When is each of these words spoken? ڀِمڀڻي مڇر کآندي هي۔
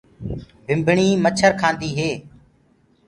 ڀِمڀڻي 0.67 1.07
مڇر 1.23 1.51
کآندي 1.61 1.89
هي۔ 1.99 2.11